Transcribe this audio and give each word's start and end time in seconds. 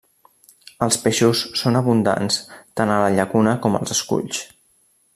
Els 0.85 0.97
peixos 1.03 1.43
són 1.61 1.77
abundants 1.81 2.39
tant 2.81 2.95
a 2.95 2.99
la 3.05 3.15
llacuna 3.19 3.57
com 3.67 3.79
als 3.81 3.99
esculls. 3.99 4.43